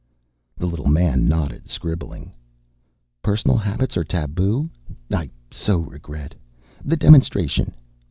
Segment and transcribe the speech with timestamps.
[0.57, 2.33] The little man nodded, scribbling.
[3.21, 4.67] "Personal habits are tabu?
[5.13, 6.33] I so regret.
[6.83, 7.71] The demonstration."